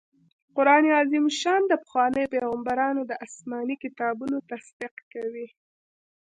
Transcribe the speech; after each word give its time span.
قرآن 0.55 0.83
عظيم 0.99 1.25
الشان 1.33 1.61
د 1.67 1.73
پخوانيو 1.83 2.31
پيغمبرانو 2.35 3.01
د 3.05 3.11
اسماني 3.25 3.75
کتابونو 3.83 4.37
تصديق 4.49 4.93
کوي 5.13 5.47